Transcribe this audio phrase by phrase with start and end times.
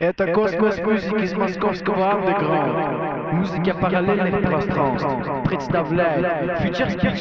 [0.00, 3.34] Это космос музыки из московского андеграунда.
[3.34, 5.08] Музыка параллельных пространств
[5.44, 6.24] представляет
[6.62, 7.20] Future Speed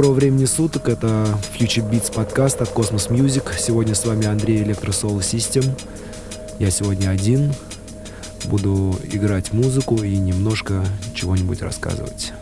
[0.00, 3.44] Доброго времени суток, это Future Beats подкаст от Cosmos Music.
[3.58, 5.78] Сегодня с вами Андрей Electro Soul System.
[6.58, 7.52] Я сегодня один,
[8.46, 12.32] буду играть музыку и немножко чего-нибудь рассказывать.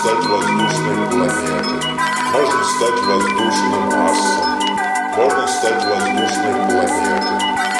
[0.00, 1.90] стать воздушной планетой,
[2.32, 4.60] можно стать воздушным асом,
[5.16, 7.75] можно стать воздушной планетой.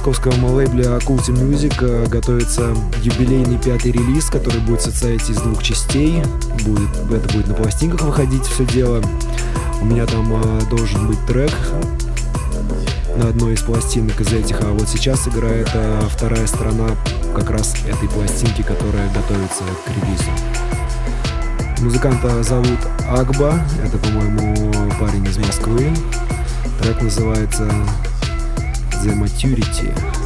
[0.00, 6.22] Московском лейбле Occulti Music готовится юбилейный пятый релиз, который будет состоять из двух частей.
[6.64, 9.02] Будет, это будет на пластинках выходить все дело.
[9.82, 11.52] У меня там э, должен быть трек
[13.14, 16.88] на одной из пластинок из этих, а вот сейчас играет э, вторая сторона
[17.36, 21.84] как раз этой пластинки, которая готовится к релизу.
[21.84, 25.92] Музыканта зовут Агба, это, по-моему, парень из Москвы.
[26.80, 27.70] Трек называется
[29.02, 30.19] The Maturity.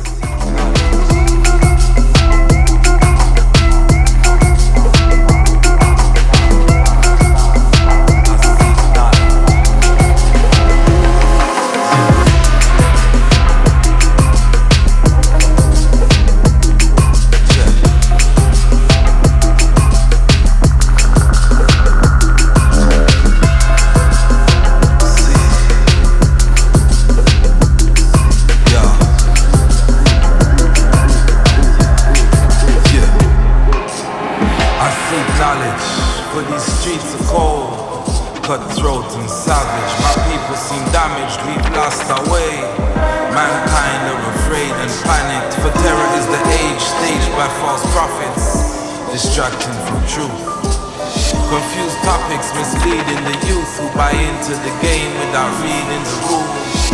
[55.60, 56.92] reading the rules.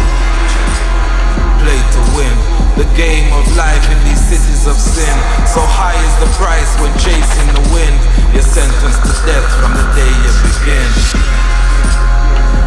[1.62, 2.34] Play to win
[2.80, 5.12] the game of life in these cities of sin.
[5.46, 7.98] So high is the price when chasing the wind.
[8.32, 10.90] You're sentenced to death from the day you begin.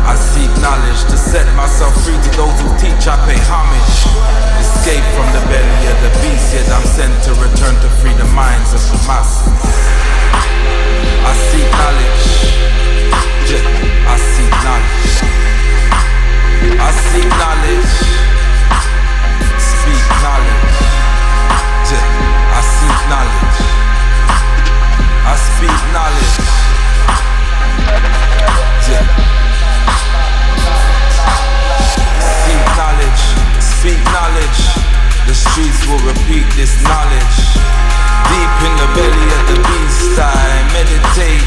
[0.05, 3.07] I seek knowledge to set myself free to those who teach.
[3.07, 4.07] I pay homage.
[4.61, 8.29] Escape from the belly of the beast, yet I'm sent to return to free the
[8.35, 9.47] minds of the masses.
[11.23, 12.25] I seek knowledge.
[14.05, 15.52] I seek knowledge.
[16.63, 17.93] I see knowledge,
[19.59, 20.79] speak knowledge.
[21.93, 23.59] I seek knowledge,
[25.27, 26.35] I speak knowledge.
[32.43, 33.23] Seek knowledge,
[33.59, 34.59] speak knowledge.
[35.27, 37.37] The streets will repeat this knowledge.
[38.31, 41.43] Deep in the belly of the beast, I meditate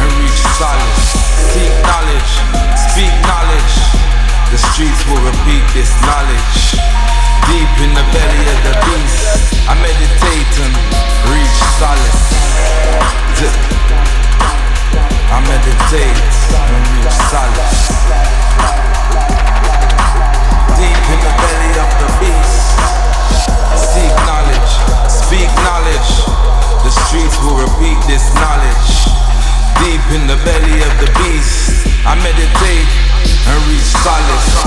[0.00, 1.20] and reach solace.
[1.52, 2.32] Seek knowledge,
[2.76, 4.03] speak knowledge.
[4.50, 6.78] The streets will repeat this knowledge.
[7.50, 10.74] Deep in the belly of the beast, I meditate and
[11.28, 12.24] reach solace.
[15.28, 17.80] I meditate and reach solace.
[20.78, 22.78] Deep in the belly of the beast,
[23.74, 24.72] seek knowledge,
[25.10, 26.10] speak knowledge.
[26.86, 28.88] The streets will repeat this knowledge.
[29.82, 34.64] Deep in the belly of the beast, I meditate Henry Salas.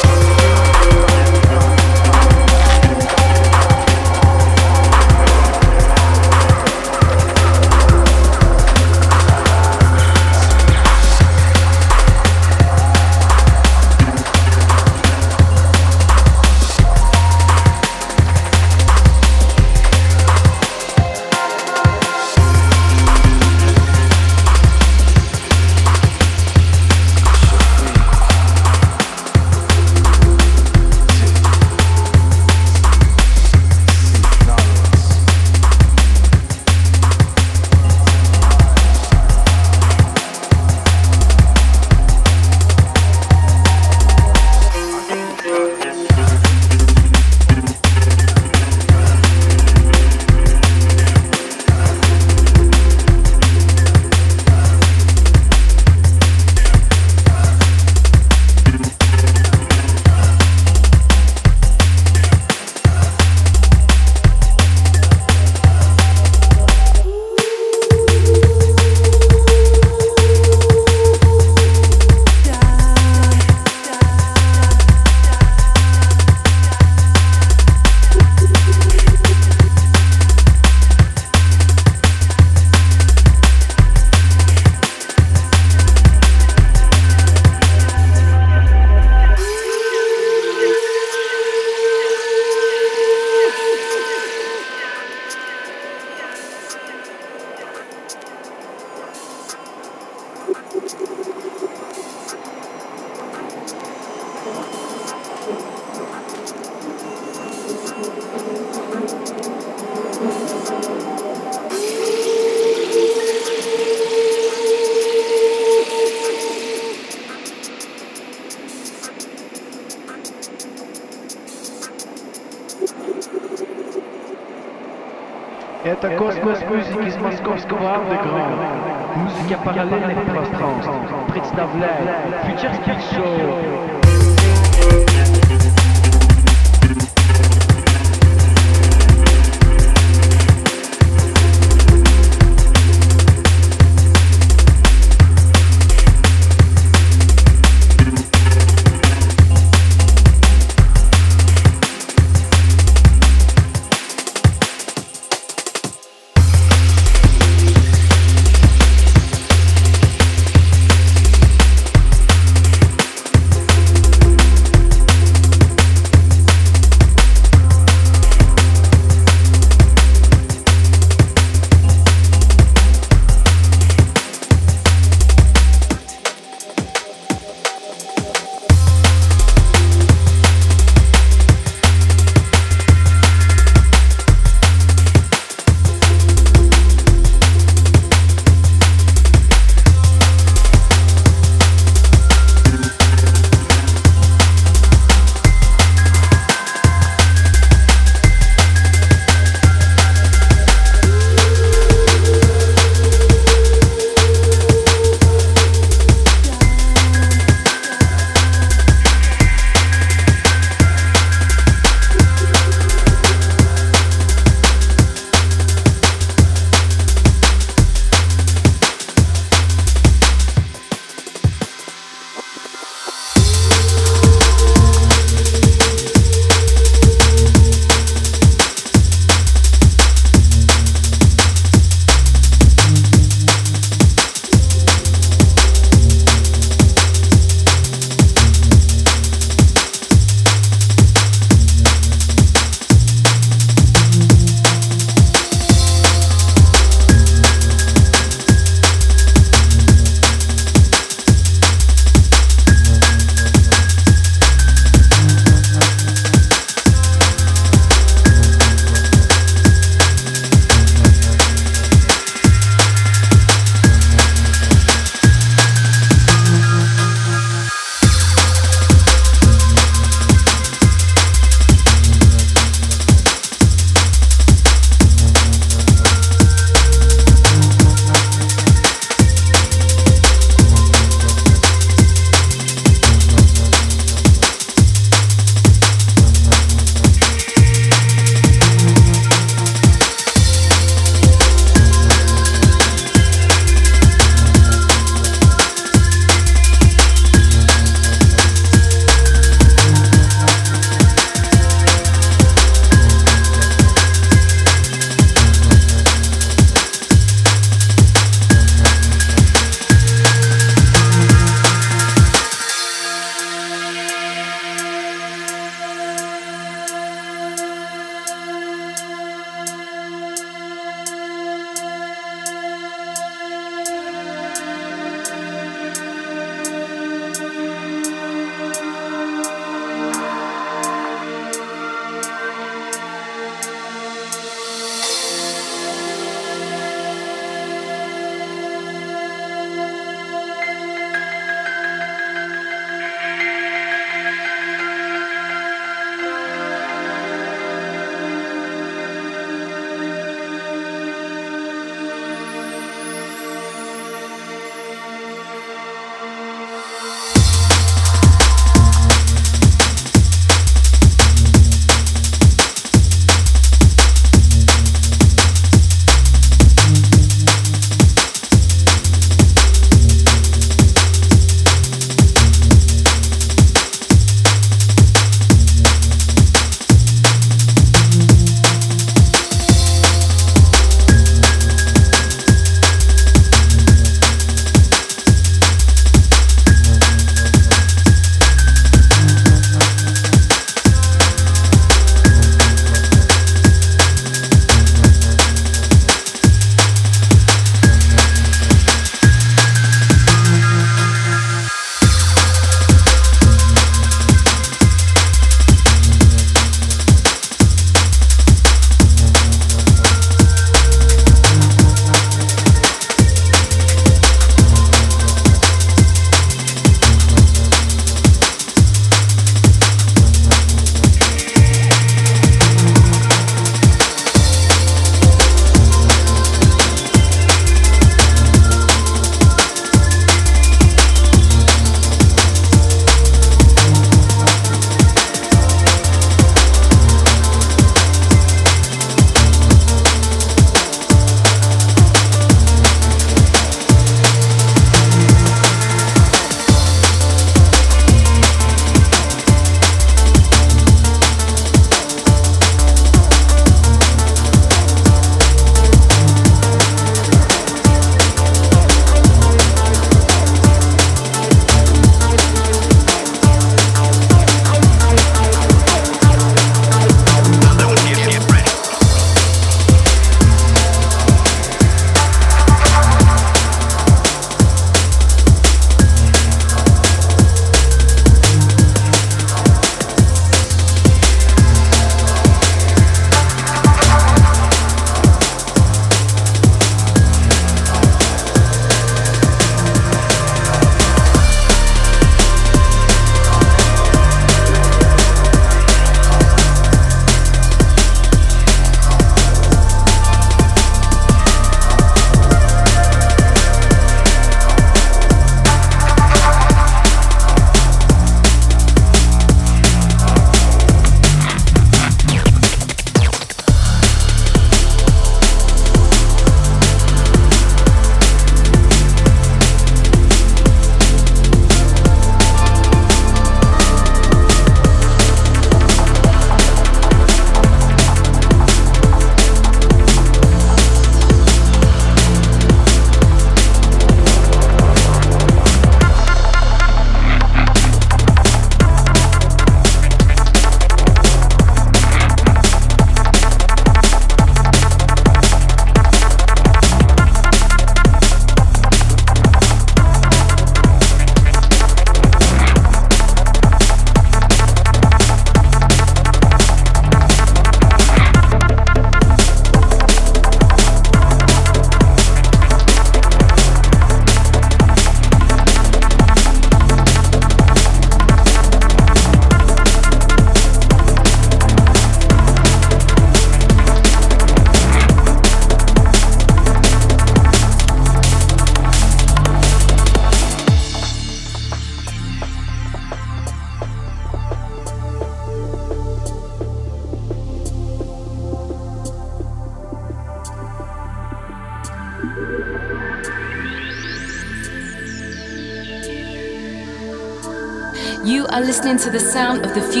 [599.01, 600.00] To the sound of the Future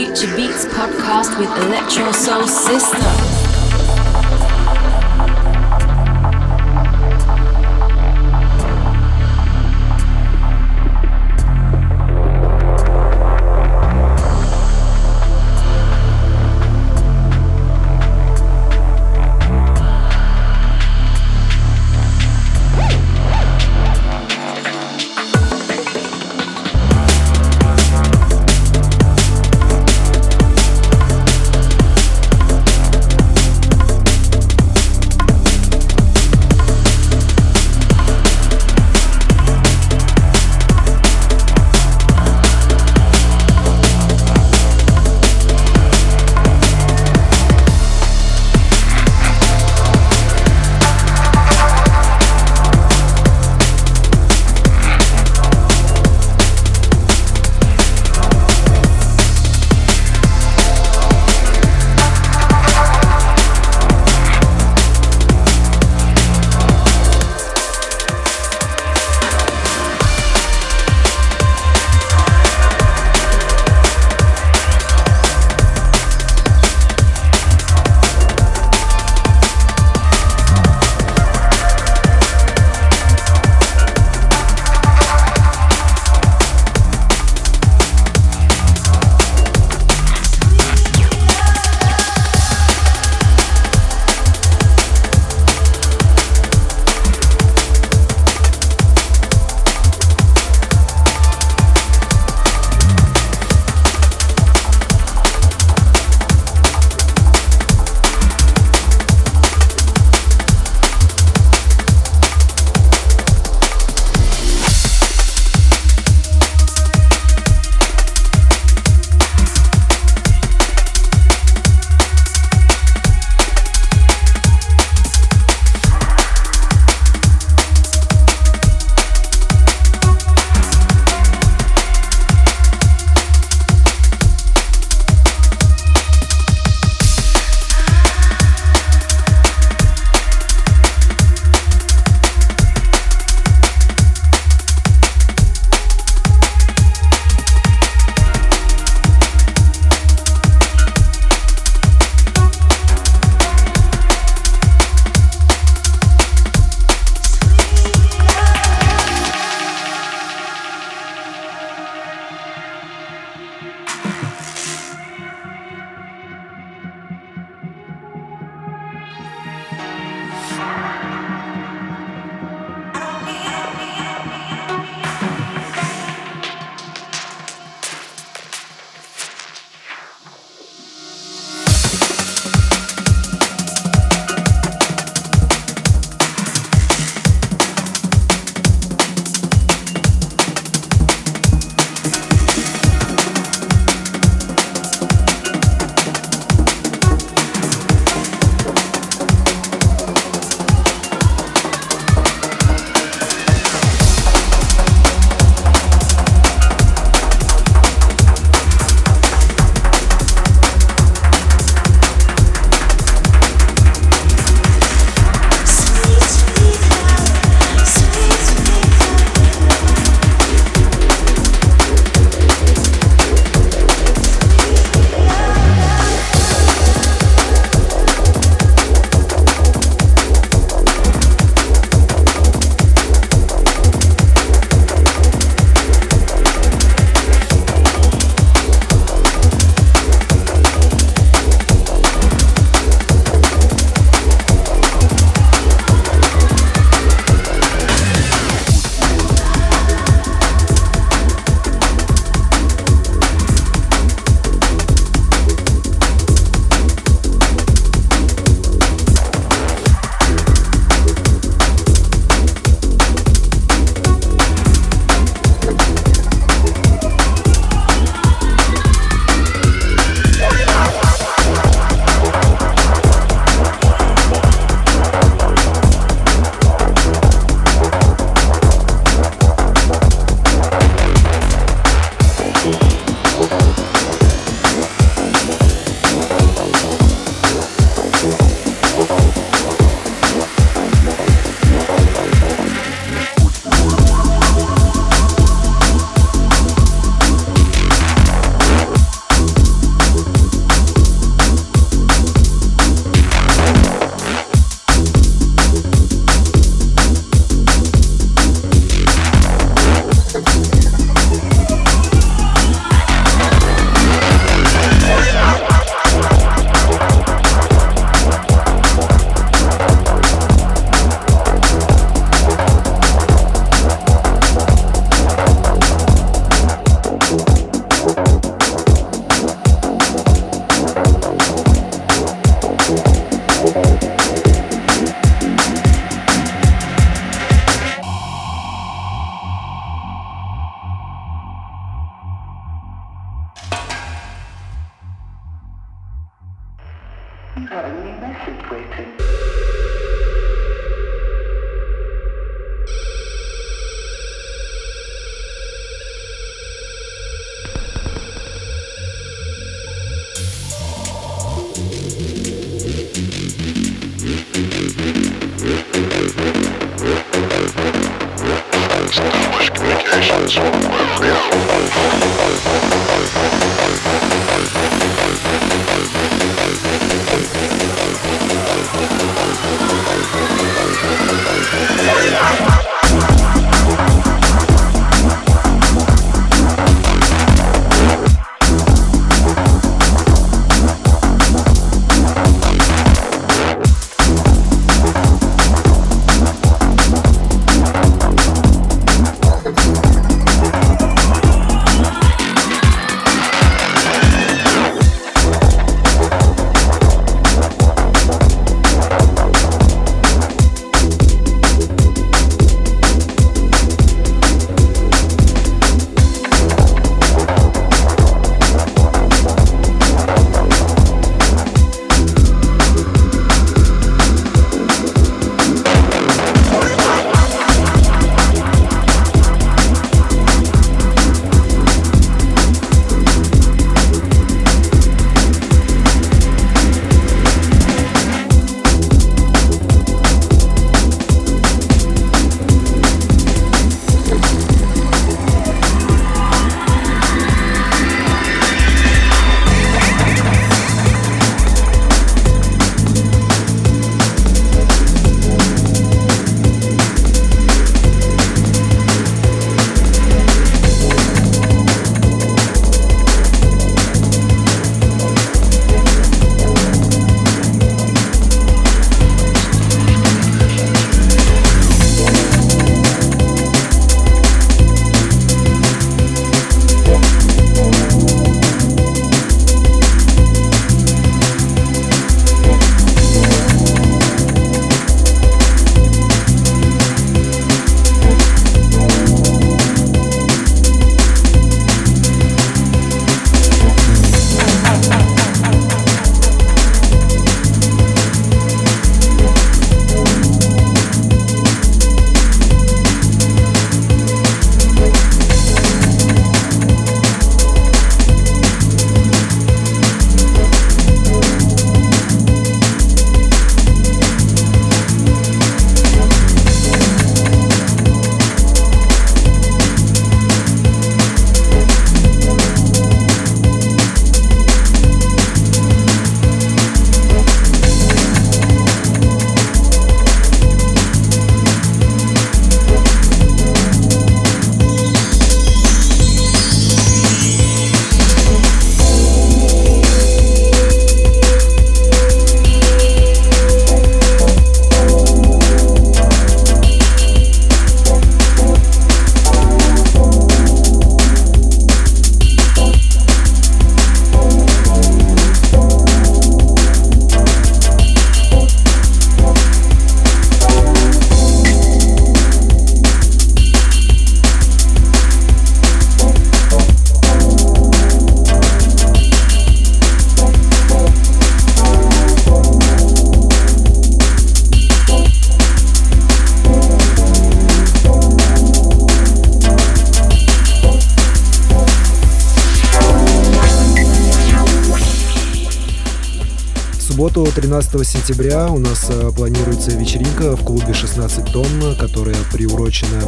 [587.81, 593.23] 13 сентября у нас э, планируется вечеринка в клубе 16 тонн, которая приурочена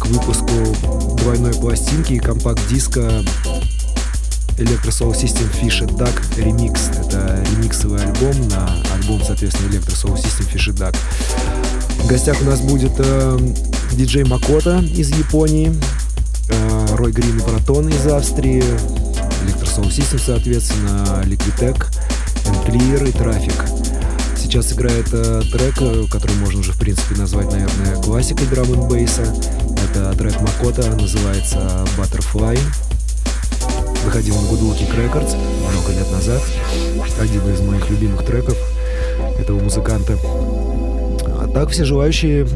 [0.00, 0.50] к выпуску
[1.18, 3.22] двойной пластинки и компакт-диска
[4.58, 7.06] Electro Soul System Fish Duck Remix.
[7.06, 10.96] Это ремиксовый альбом на альбом, соответственно, Electro Soul System Fish Duck.
[12.02, 13.38] В гостях у нас будет э,
[13.92, 15.72] диджей Макота из Японии,
[16.48, 18.64] э, Рой Грин и Протон из Австрии,
[19.44, 21.86] Electro Soul System, соответственно, Liquitech,
[22.66, 23.75] Clear и Трафик.
[24.56, 29.20] Сейчас играет э, трек, э, который можно уже в принципе назвать, наверное, классикой драм бейса.
[29.84, 32.58] Это трек Макота, называется Butterfly.
[34.06, 36.40] Выходил на Good Looking Records много лет назад.
[37.20, 38.56] Один из моих любимых треков
[39.38, 40.16] этого музыканта.
[40.24, 42.48] А так все желающие,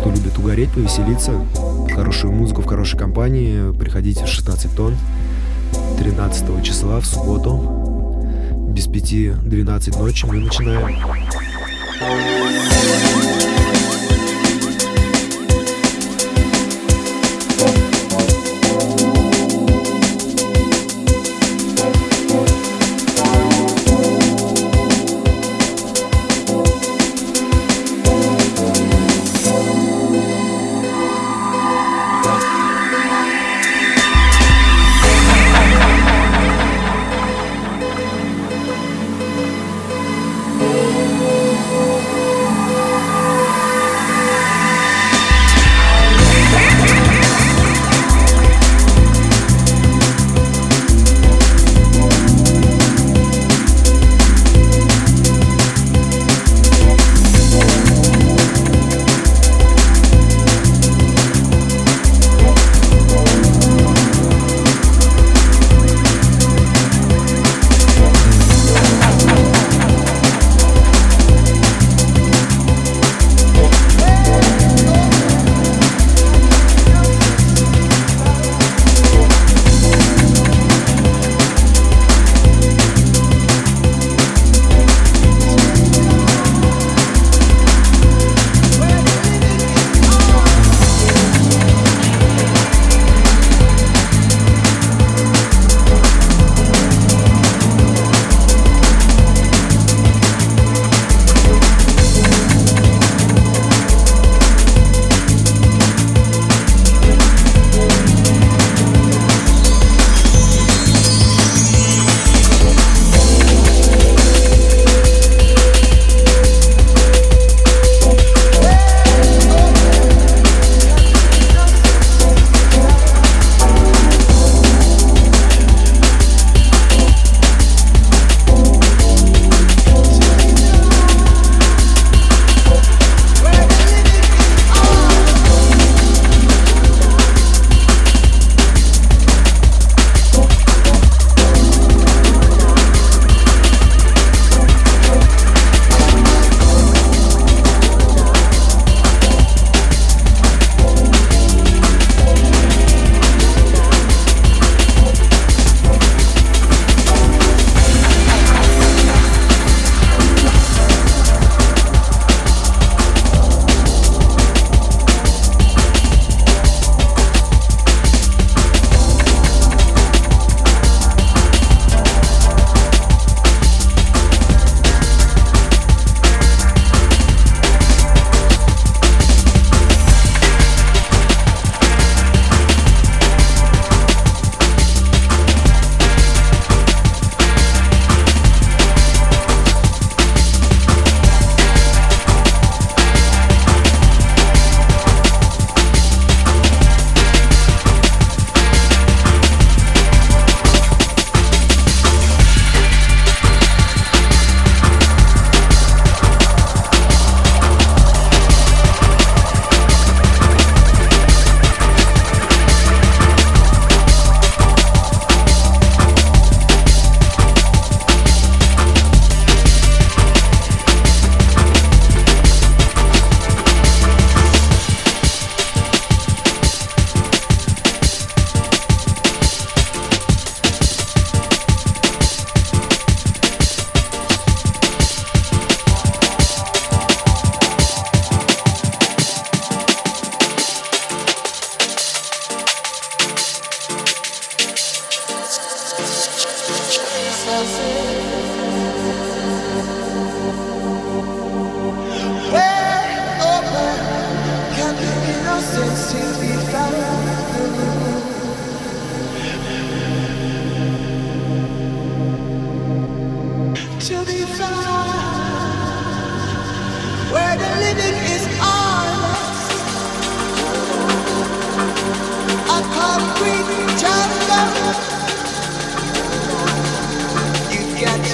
[0.00, 1.44] кто любит угореть, повеселиться,
[1.94, 4.96] хорошую музыку в хорошей компании, приходите в 16 тонн
[5.98, 7.73] 13 числа в субботу
[8.68, 10.96] Без пяти 12 ночи мы начинаем.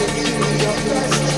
[0.01, 1.30] to give me your best.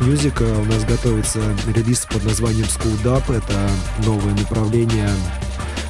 [0.00, 1.40] Music у нас готовится
[1.74, 3.36] релиз под названием School Dub.
[3.36, 3.70] Это
[4.06, 5.10] новое направление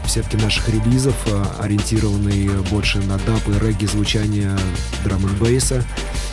[0.05, 1.15] в сетке наших релизов,
[1.61, 4.59] ориентированный больше на даб и регги звучание
[5.05, 5.85] драм н бейса.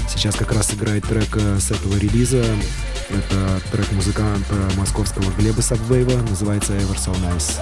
[0.09, 2.43] Сейчас как раз играет трек с этого релиза.
[3.09, 7.59] Это трек музыканта московского Глеба Сабвейва, называется Ever So Nice.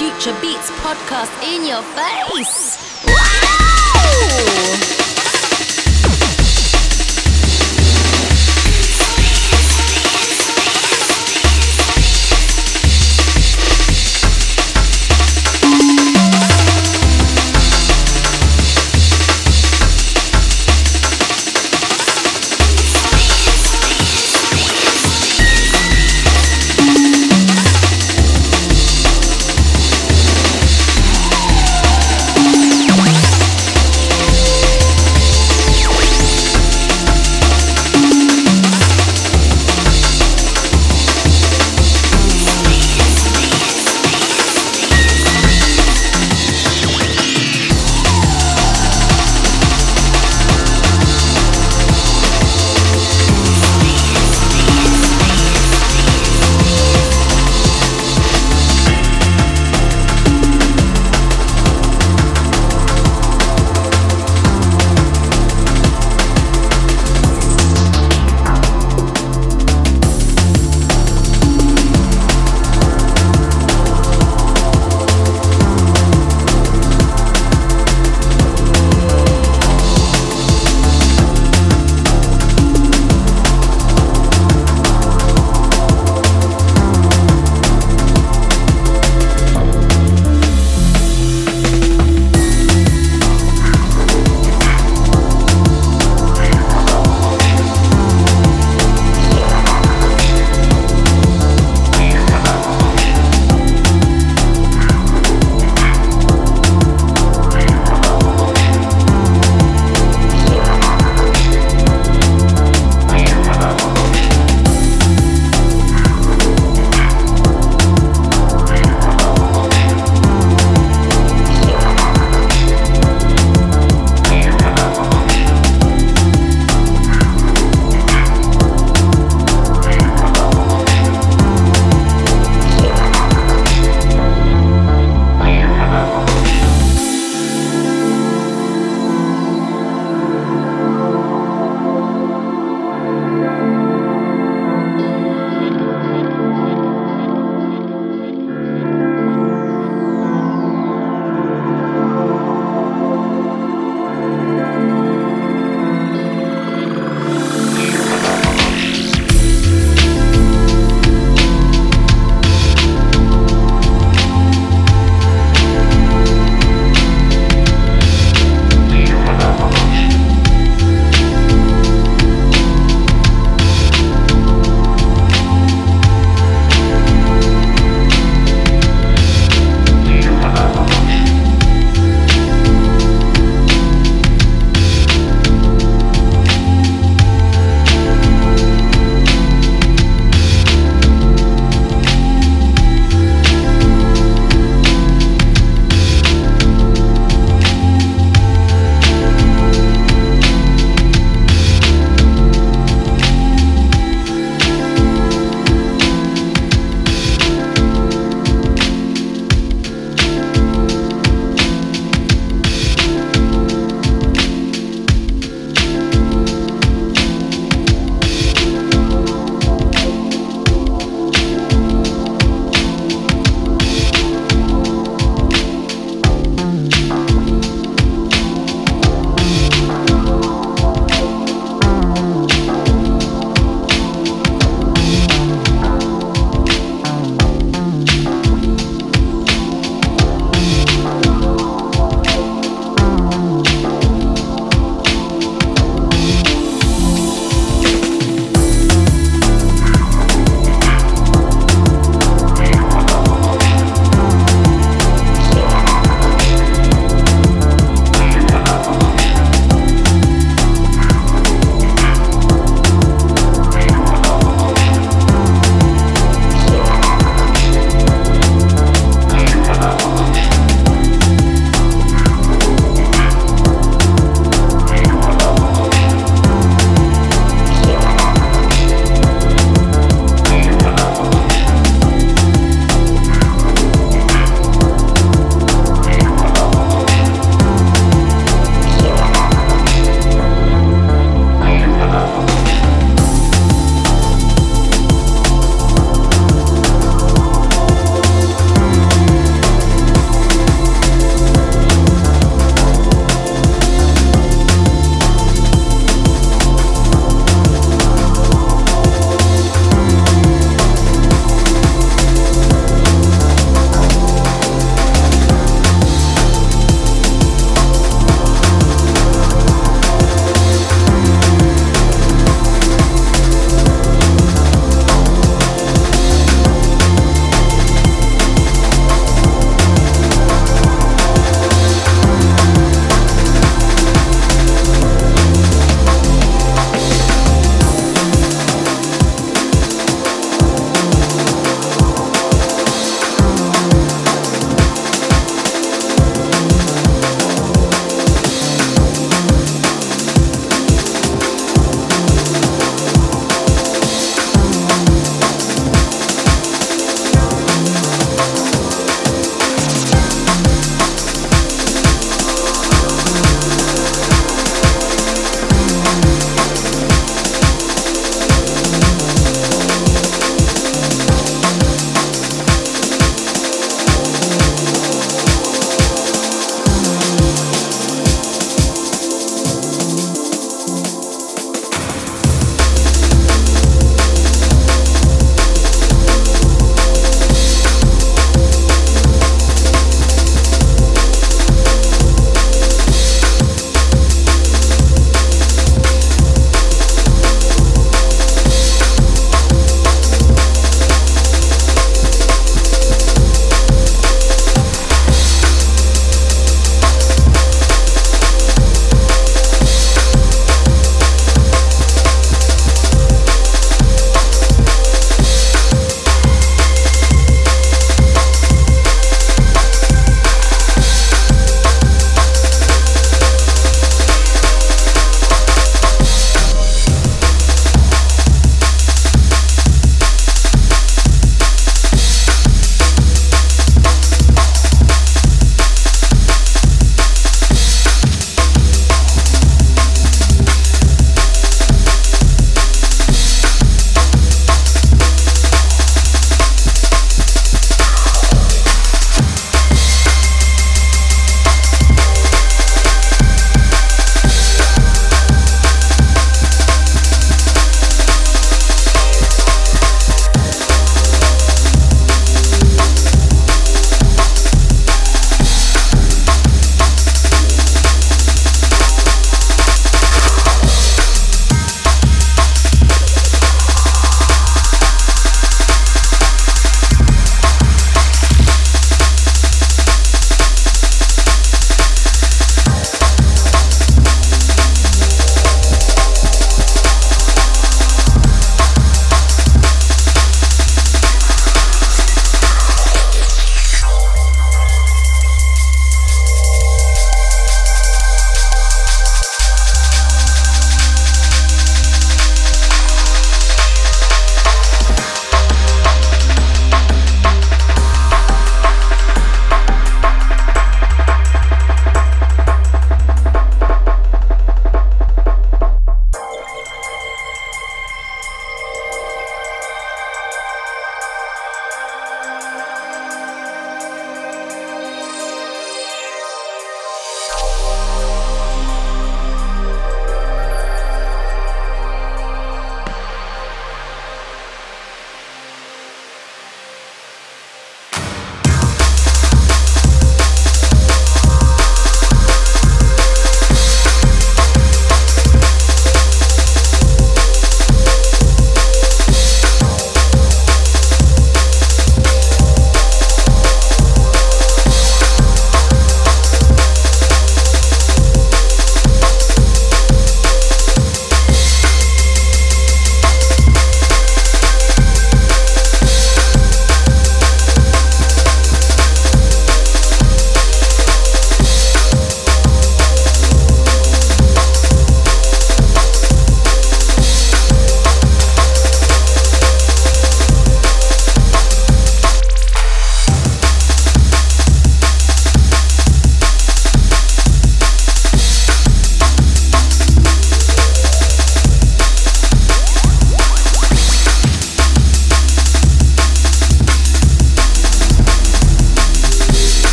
[0.00, 2.78] Future Beats podcast in your face.
[3.04, 4.89] Wow!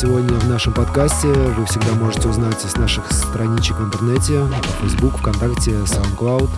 [0.00, 4.46] Сегодня в нашем подкасте, вы всегда можете узнать из наших страничек в интернете,
[4.80, 6.48] Facebook, ВКонтакте, SoundCloud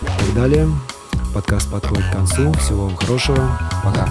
[0.00, 0.70] и так далее.
[1.34, 2.50] Подкаст подходит к концу.
[2.54, 3.58] Всего вам хорошего.
[3.84, 4.08] Пока.